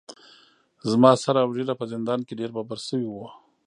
زما 0.89 1.11
سر 1.23 1.35
اوږېره 1.43 1.73
په 1.79 1.85
زندان 1.93 2.19
کې 2.27 2.33
ډیر 2.39 2.49
ببر 2.57 2.79
شوي 2.87 3.07
وو. 3.11 3.27